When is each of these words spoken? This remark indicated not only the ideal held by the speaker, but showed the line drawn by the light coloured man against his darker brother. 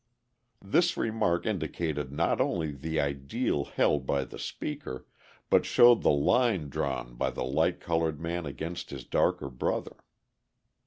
This 0.65 0.97
remark 0.97 1.45
indicated 1.45 2.11
not 2.11 2.41
only 2.41 2.71
the 2.71 2.99
ideal 2.99 3.65
held 3.65 4.07
by 4.07 4.23
the 4.23 4.39
speaker, 4.39 5.05
but 5.47 5.63
showed 5.63 6.01
the 6.01 6.09
line 6.09 6.69
drawn 6.69 7.13
by 7.13 7.29
the 7.29 7.43
light 7.43 7.79
coloured 7.79 8.19
man 8.19 8.47
against 8.47 8.89
his 8.89 9.03
darker 9.05 9.47
brother. 9.51 9.97